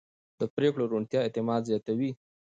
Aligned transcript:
د 0.39 0.41
پرېکړو 0.55 0.89
روڼتیا 0.91 1.19
اعتماد 1.23 1.61
زیاتوي 1.69 2.11